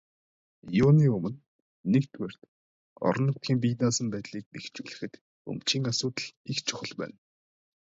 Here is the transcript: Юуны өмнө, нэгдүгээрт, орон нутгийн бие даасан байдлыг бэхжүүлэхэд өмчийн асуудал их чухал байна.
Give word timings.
Юуны 0.83 1.05
өмнө, 1.17 1.39
нэгдүгээрт, 1.91 2.41
орон 3.07 3.23
нутгийн 3.27 3.59
бие 3.61 3.75
даасан 3.81 4.07
байдлыг 4.11 4.45
бэхжүүлэхэд 4.53 5.13
өмчийн 5.49 5.83
асуудал 5.91 6.27
их 6.51 6.57
чухал 6.67 6.93
байна. 6.99 7.17